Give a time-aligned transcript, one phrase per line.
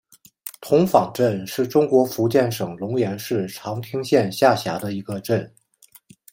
[0.61, 5.53] 童坊镇是中国福建省龙岩市长汀县下辖的一个镇。